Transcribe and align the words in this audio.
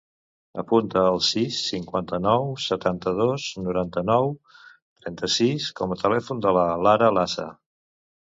Apunta 0.61 1.01
el 1.09 1.19
sis, 1.25 1.57
cinquanta-nou, 1.65 2.47
setanta-dos, 2.63 3.45
noranta-nou, 3.67 4.33
trenta-sis 5.03 5.67
com 5.81 5.95
a 5.97 6.01
telèfon 6.05 6.41
de 6.47 6.57
la 6.59 6.67
Lara 6.87 7.11
Lasa. 7.19 7.47